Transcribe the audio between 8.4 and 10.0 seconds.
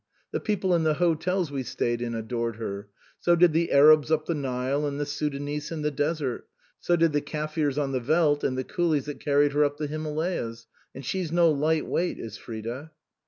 and the coolies that carried her up the